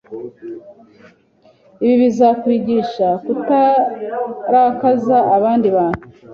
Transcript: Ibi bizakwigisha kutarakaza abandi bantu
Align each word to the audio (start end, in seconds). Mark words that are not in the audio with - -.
Ibi 1.83 1.95
bizakwigisha 2.03 3.07
kutarakaza 3.23 5.17
abandi 5.35 5.67
bantu 5.75 6.03